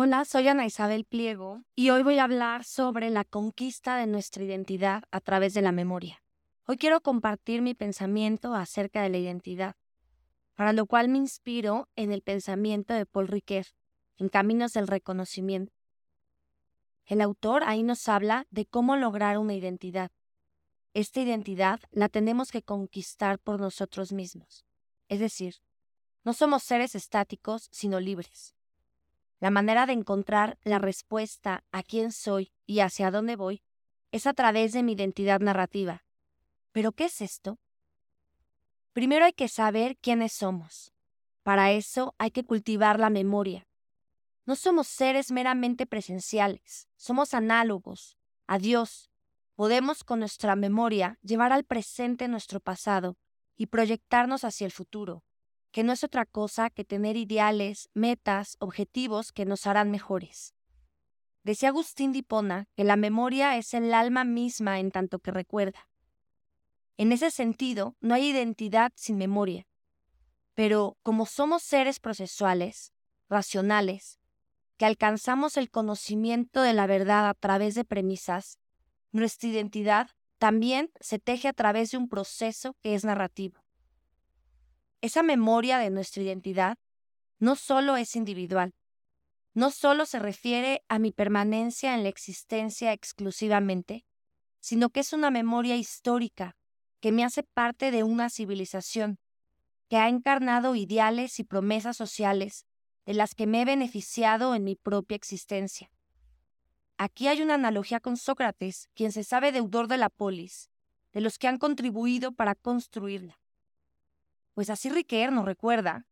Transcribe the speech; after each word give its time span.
Hola, 0.00 0.24
soy 0.24 0.46
Ana 0.46 0.64
Isabel 0.64 1.04
Pliego 1.04 1.64
y 1.74 1.90
hoy 1.90 2.04
voy 2.04 2.20
a 2.20 2.22
hablar 2.22 2.62
sobre 2.62 3.10
la 3.10 3.24
conquista 3.24 3.96
de 3.96 4.06
nuestra 4.06 4.44
identidad 4.44 5.02
a 5.10 5.18
través 5.18 5.54
de 5.54 5.60
la 5.60 5.72
memoria. 5.72 6.22
Hoy 6.68 6.76
quiero 6.76 7.00
compartir 7.00 7.62
mi 7.62 7.74
pensamiento 7.74 8.54
acerca 8.54 9.02
de 9.02 9.08
la 9.08 9.18
identidad, 9.18 9.74
para 10.54 10.72
lo 10.72 10.86
cual 10.86 11.08
me 11.08 11.18
inspiro 11.18 11.88
en 11.96 12.12
el 12.12 12.22
pensamiento 12.22 12.94
de 12.94 13.06
Paul 13.06 13.26
Ricoeur, 13.26 13.66
en 14.18 14.28
Caminos 14.28 14.72
del 14.72 14.86
Reconocimiento. 14.86 15.72
El 17.04 17.20
autor 17.20 17.64
ahí 17.64 17.82
nos 17.82 18.08
habla 18.08 18.46
de 18.50 18.66
cómo 18.66 18.94
lograr 18.94 19.36
una 19.36 19.54
identidad. 19.54 20.12
Esta 20.94 21.22
identidad 21.22 21.80
la 21.90 22.08
tenemos 22.08 22.52
que 22.52 22.62
conquistar 22.62 23.40
por 23.40 23.58
nosotros 23.58 24.12
mismos. 24.12 24.64
Es 25.08 25.18
decir, 25.18 25.56
no 26.22 26.34
somos 26.34 26.62
seres 26.62 26.94
estáticos, 26.94 27.66
sino 27.72 27.98
libres. 27.98 28.54
La 29.40 29.50
manera 29.50 29.86
de 29.86 29.92
encontrar 29.92 30.58
la 30.64 30.80
respuesta 30.80 31.64
a 31.70 31.84
quién 31.84 32.10
soy 32.10 32.52
y 32.66 32.80
hacia 32.80 33.12
dónde 33.12 33.36
voy 33.36 33.62
es 34.10 34.26
a 34.26 34.34
través 34.34 34.72
de 34.72 34.82
mi 34.82 34.92
identidad 34.92 35.40
narrativa. 35.40 36.04
¿Pero 36.72 36.90
qué 36.92 37.04
es 37.04 37.20
esto? 37.20 37.58
Primero 38.92 39.24
hay 39.24 39.32
que 39.32 39.46
saber 39.46 39.96
quiénes 39.98 40.32
somos. 40.32 40.92
Para 41.44 41.70
eso 41.70 42.16
hay 42.18 42.32
que 42.32 42.44
cultivar 42.44 42.98
la 42.98 43.10
memoria. 43.10 43.68
No 44.44 44.56
somos 44.56 44.88
seres 44.88 45.30
meramente 45.30 45.86
presenciales, 45.86 46.88
somos 46.96 47.32
análogos 47.32 48.16
a 48.48 48.58
Dios. 48.58 49.08
Podemos 49.54 50.02
con 50.02 50.18
nuestra 50.18 50.56
memoria 50.56 51.18
llevar 51.22 51.52
al 51.52 51.64
presente 51.64 52.26
nuestro 52.26 52.58
pasado 52.58 53.16
y 53.56 53.66
proyectarnos 53.66 54.42
hacia 54.44 54.64
el 54.64 54.72
futuro 54.72 55.22
que 55.70 55.82
no 55.82 55.92
es 55.92 56.04
otra 56.04 56.24
cosa 56.24 56.70
que 56.70 56.84
tener 56.84 57.16
ideales, 57.16 57.90
metas, 57.94 58.56
objetivos 58.58 59.32
que 59.32 59.44
nos 59.44 59.66
harán 59.66 59.90
mejores. 59.90 60.54
Decía 61.44 61.70
Agustín 61.70 62.12
de 62.12 62.18
Hipona 62.18 62.68
que 62.76 62.84
la 62.84 62.96
memoria 62.96 63.56
es 63.56 63.74
el 63.74 63.94
alma 63.94 64.24
misma 64.24 64.80
en 64.80 64.90
tanto 64.90 65.18
que 65.18 65.30
recuerda. 65.30 65.88
En 66.96 67.12
ese 67.12 67.30
sentido, 67.30 67.96
no 68.00 68.14
hay 68.14 68.30
identidad 68.30 68.92
sin 68.96 69.18
memoria. 69.18 69.66
Pero 70.54 70.96
como 71.02 71.26
somos 71.26 71.62
seres 71.62 72.00
procesuales, 72.00 72.92
racionales, 73.28 74.18
que 74.76 74.84
alcanzamos 74.84 75.56
el 75.56 75.70
conocimiento 75.70 76.62
de 76.62 76.72
la 76.72 76.86
verdad 76.86 77.28
a 77.28 77.34
través 77.34 77.74
de 77.74 77.84
premisas, 77.84 78.58
nuestra 79.12 79.48
identidad 79.48 80.10
también 80.38 80.90
se 81.00 81.18
teje 81.18 81.48
a 81.48 81.52
través 81.52 81.90
de 81.90 81.98
un 81.98 82.08
proceso 82.08 82.76
que 82.82 82.94
es 82.94 83.04
narrativo. 83.04 83.60
Esa 85.00 85.22
memoria 85.22 85.78
de 85.78 85.90
nuestra 85.90 86.22
identidad 86.22 86.76
no 87.38 87.54
solo 87.54 87.96
es 87.96 88.16
individual, 88.16 88.74
no 89.54 89.70
solo 89.70 90.06
se 90.06 90.18
refiere 90.18 90.82
a 90.88 90.98
mi 90.98 91.12
permanencia 91.12 91.94
en 91.94 92.02
la 92.02 92.08
existencia 92.08 92.92
exclusivamente, 92.92 94.04
sino 94.60 94.90
que 94.90 95.00
es 95.00 95.12
una 95.12 95.30
memoria 95.30 95.76
histórica 95.76 96.56
que 97.00 97.12
me 97.12 97.24
hace 97.24 97.44
parte 97.44 97.90
de 97.92 98.02
una 98.02 98.28
civilización 98.28 99.18
que 99.88 99.96
ha 99.96 100.08
encarnado 100.08 100.74
ideales 100.74 101.38
y 101.38 101.44
promesas 101.44 101.96
sociales 101.96 102.66
de 103.06 103.14
las 103.14 103.34
que 103.34 103.46
me 103.46 103.62
he 103.62 103.64
beneficiado 103.64 104.54
en 104.54 104.64
mi 104.64 104.74
propia 104.74 105.14
existencia. 105.14 105.90
Aquí 106.98 107.28
hay 107.28 107.40
una 107.40 107.54
analogía 107.54 108.00
con 108.00 108.16
Sócrates, 108.16 108.90
quien 108.94 109.12
se 109.12 109.22
sabe 109.22 109.52
deudor 109.52 109.86
de 109.86 109.96
la 109.96 110.10
polis, 110.10 110.70
de 111.12 111.20
los 111.20 111.38
que 111.38 111.46
han 111.46 111.58
contribuido 111.58 112.32
para 112.32 112.56
construirla. 112.56 113.40
Pues 114.58 114.70
así 114.70 114.90
Riquer 114.90 115.30
nos 115.30 115.44
recuerda 115.44 116.04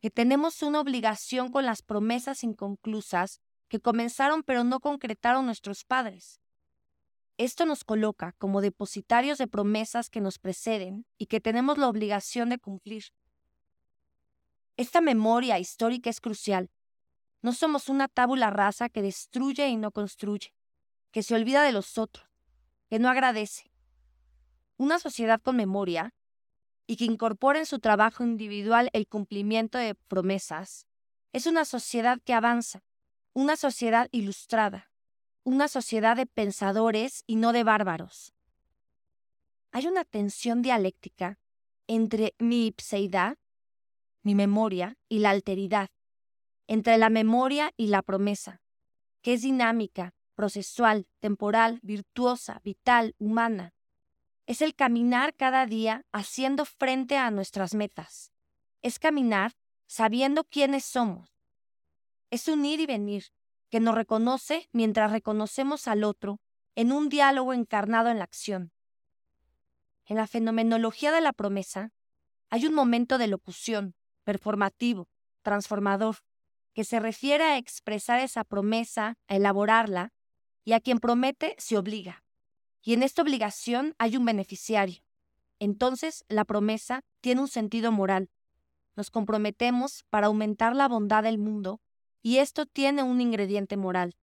que 0.00 0.08
tenemos 0.08 0.62
una 0.62 0.80
obligación 0.80 1.52
con 1.52 1.66
las 1.66 1.82
promesas 1.82 2.44
inconclusas 2.44 3.42
que 3.68 3.78
comenzaron 3.78 4.42
pero 4.42 4.64
no 4.64 4.80
concretaron 4.80 5.44
nuestros 5.44 5.84
padres. 5.84 6.40
Esto 7.36 7.66
nos 7.66 7.84
coloca 7.84 8.32
como 8.38 8.62
depositarios 8.62 9.36
de 9.36 9.48
promesas 9.48 10.08
que 10.08 10.22
nos 10.22 10.38
preceden 10.38 11.04
y 11.18 11.26
que 11.26 11.42
tenemos 11.42 11.76
la 11.76 11.88
obligación 11.88 12.48
de 12.48 12.58
cumplir. 12.58 13.04
Esta 14.78 15.02
memoria 15.02 15.58
histórica 15.58 16.08
es 16.08 16.22
crucial. 16.22 16.70
No 17.42 17.52
somos 17.52 17.90
una 17.90 18.08
tábula 18.08 18.48
rasa 18.48 18.88
que 18.88 19.02
destruye 19.02 19.68
y 19.68 19.76
no 19.76 19.90
construye, 19.90 20.54
que 21.10 21.22
se 21.22 21.34
olvida 21.34 21.62
de 21.64 21.72
los 21.72 21.98
otros, 21.98 22.26
que 22.88 22.98
no 22.98 23.10
agradece. 23.10 23.70
Una 24.78 24.98
sociedad 24.98 25.38
con 25.42 25.56
memoria 25.56 26.14
y 26.90 26.96
que 26.96 27.04
incorpora 27.04 27.60
en 27.60 27.66
su 27.66 27.78
trabajo 27.78 28.24
individual 28.24 28.90
el 28.92 29.06
cumplimiento 29.06 29.78
de 29.78 29.94
promesas, 29.94 30.88
es 31.32 31.46
una 31.46 31.64
sociedad 31.64 32.18
que 32.24 32.34
avanza, 32.34 32.82
una 33.32 33.54
sociedad 33.54 34.08
ilustrada, 34.10 34.90
una 35.44 35.68
sociedad 35.68 36.16
de 36.16 36.26
pensadores 36.26 37.22
y 37.28 37.36
no 37.36 37.52
de 37.52 37.62
bárbaros. 37.62 38.34
Hay 39.70 39.86
una 39.86 40.02
tensión 40.02 40.62
dialéctica 40.62 41.38
entre 41.86 42.34
mi 42.40 42.66
ipseidad, 42.66 43.38
mi 44.24 44.34
memoria, 44.34 44.98
y 45.08 45.20
la 45.20 45.30
alteridad, 45.30 45.90
entre 46.66 46.98
la 46.98 47.08
memoria 47.08 47.72
y 47.76 47.86
la 47.86 48.02
promesa, 48.02 48.62
que 49.22 49.34
es 49.34 49.42
dinámica, 49.42 50.12
procesual, 50.34 51.06
temporal, 51.20 51.78
virtuosa, 51.84 52.60
vital, 52.64 53.14
humana, 53.18 53.74
es 54.50 54.62
el 54.62 54.74
caminar 54.74 55.32
cada 55.36 55.64
día 55.64 56.04
haciendo 56.10 56.64
frente 56.64 57.16
a 57.16 57.30
nuestras 57.30 57.72
metas. 57.72 58.32
Es 58.82 58.98
caminar 58.98 59.52
sabiendo 59.86 60.42
quiénes 60.42 60.84
somos. 60.84 61.30
Es 62.30 62.48
un 62.48 62.64
ir 62.64 62.80
y 62.80 62.86
venir 62.86 63.26
que 63.68 63.78
nos 63.78 63.94
reconoce 63.94 64.68
mientras 64.72 65.12
reconocemos 65.12 65.86
al 65.86 66.02
otro 66.02 66.40
en 66.74 66.90
un 66.90 67.08
diálogo 67.08 67.52
encarnado 67.52 68.08
en 68.08 68.18
la 68.18 68.24
acción. 68.24 68.72
En 70.04 70.16
la 70.16 70.26
fenomenología 70.26 71.12
de 71.12 71.20
la 71.20 71.32
promesa 71.32 71.92
hay 72.48 72.66
un 72.66 72.74
momento 72.74 73.18
de 73.18 73.28
locución, 73.28 73.94
performativo, 74.24 75.08
transformador, 75.42 76.16
que 76.74 76.82
se 76.82 76.98
refiere 76.98 77.44
a 77.44 77.56
expresar 77.56 78.18
esa 78.18 78.42
promesa, 78.42 79.16
a 79.28 79.36
elaborarla, 79.36 80.12
y 80.64 80.72
a 80.72 80.80
quien 80.80 80.98
promete 80.98 81.54
se 81.56 81.78
obliga. 81.78 82.24
Y 82.82 82.94
en 82.94 83.02
esta 83.02 83.22
obligación 83.22 83.94
hay 83.98 84.16
un 84.16 84.24
beneficiario. 84.24 85.02
Entonces 85.58 86.24
la 86.28 86.44
promesa 86.44 87.04
tiene 87.20 87.42
un 87.42 87.48
sentido 87.48 87.92
moral. 87.92 88.30
Nos 88.96 89.10
comprometemos 89.10 90.04
para 90.10 90.28
aumentar 90.28 90.74
la 90.74 90.88
bondad 90.88 91.22
del 91.22 91.38
mundo 91.38 91.80
y 92.22 92.38
esto 92.38 92.66
tiene 92.66 93.02
un 93.02 93.20
ingrediente 93.20 93.76
moral. 93.76 94.16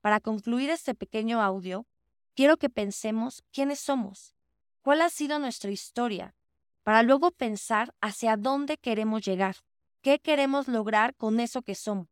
Para 0.00 0.20
concluir 0.20 0.70
este 0.70 0.94
pequeño 0.94 1.42
audio, 1.42 1.86
quiero 2.34 2.56
que 2.56 2.70
pensemos 2.70 3.42
quiénes 3.52 3.80
somos, 3.80 4.34
cuál 4.82 5.02
ha 5.02 5.10
sido 5.10 5.38
nuestra 5.38 5.70
historia, 5.70 6.34
para 6.82 7.02
luego 7.02 7.30
pensar 7.30 7.94
hacia 8.00 8.36
dónde 8.36 8.78
queremos 8.78 9.22
llegar, 9.22 9.56
qué 10.00 10.18
queremos 10.18 10.68
lograr 10.68 11.14
con 11.14 11.40
eso 11.40 11.62
que 11.62 11.74
somos. 11.74 12.08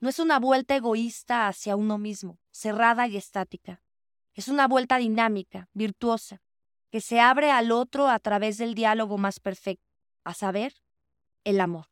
No 0.00 0.08
es 0.08 0.18
una 0.18 0.38
vuelta 0.38 0.74
egoísta 0.74 1.46
hacia 1.46 1.76
uno 1.76 1.98
mismo, 1.98 2.38
cerrada 2.50 3.06
y 3.06 3.16
estática. 3.16 3.82
Es 4.34 4.48
una 4.48 4.68
vuelta 4.68 4.98
dinámica, 4.98 5.68
virtuosa, 5.72 6.42
que 6.90 7.00
se 7.00 7.20
abre 7.20 7.50
al 7.50 7.72
otro 7.72 8.08
a 8.08 8.18
través 8.18 8.58
del 8.58 8.74
diálogo 8.74 9.18
más 9.18 9.40
perfecto, 9.40 9.92
a 10.24 10.34
saber, 10.34 10.74
el 11.44 11.60
amor. 11.60 11.86